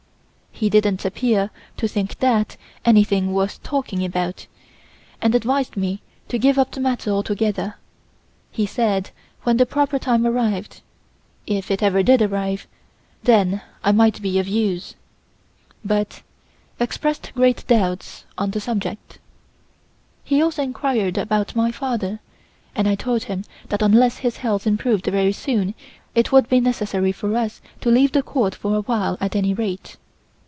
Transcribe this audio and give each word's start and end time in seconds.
He 0.53 0.69
didn't 0.69 1.05
appear 1.05 1.49
to 1.77 1.87
think 1.87 2.19
that 2.19 2.55
anything 2.85 3.33
worth 3.33 3.63
talking 3.63 4.05
about, 4.05 4.45
and 5.19 5.33
advised 5.33 5.75
me 5.75 6.03
to 6.27 6.37
give 6.37 6.59
up 6.59 6.69
the 6.69 6.79
matter 6.79 7.09
altogether. 7.09 7.75
He 8.51 8.67
said 8.67 9.09
when 9.41 9.57
the 9.57 9.65
proper 9.65 9.97
time 9.97 10.23
arrived 10.27 10.81
if 11.47 11.71
it 11.71 11.81
ever 11.81 12.03
did 12.03 12.21
arrive 12.21 12.67
then 13.23 13.61
I 13.83 13.91
might 13.91 14.21
be 14.21 14.37
of 14.37 14.47
use, 14.47 14.93
but 15.83 16.21
expressed 16.79 17.31
grave 17.33 17.65
doubts 17.65 18.25
on 18.37 18.51
the 18.51 18.61
subject. 18.61 19.17
He 20.23 20.43
also 20.43 20.61
enquired 20.61 21.17
about 21.17 21.55
my 21.55 21.71
father 21.71 22.19
and 22.75 22.87
I 22.87 22.93
told 22.93 23.23
him 23.23 23.45
that 23.69 23.81
unless 23.81 24.17
his 24.19 24.37
health 24.37 24.67
improved 24.67 25.05
very 25.07 25.33
soon 25.33 25.73
it 26.13 26.31
would 26.31 26.47
be 26.49 26.59
necessary 26.59 27.13
for 27.13 27.35
us 27.35 27.61
to 27.79 27.89
leave 27.89 28.11
the 28.11 28.21
Court 28.21 28.53
for 28.53 28.75
a 28.75 28.81
while 28.81 29.17
at 29.19 29.35
any 29.35 29.55
rate. 29.55 29.97